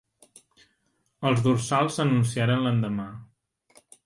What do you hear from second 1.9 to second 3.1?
s'anunciaren l'endemà.